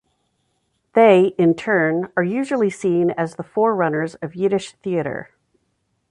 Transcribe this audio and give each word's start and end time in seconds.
They, 0.93 1.25
in 1.37 1.53
turn, 1.53 2.11
are 2.17 2.23
usually 2.23 2.71
seen 2.71 3.11
as 3.11 3.35
the 3.35 3.43
forerunners 3.43 4.15
of 4.15 4.33
Yiddish 4.33 4.71
theater. 4.77 5.29